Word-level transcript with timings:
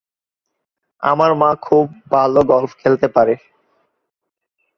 আমার 1.03 1.31
মা 1.35 1.49
খুব 1.61 1.85
ভাল 2.11 2.33
গলফ 2.43 2.71
খেলতে 2.77 3.07
পারে। 3.07 3.33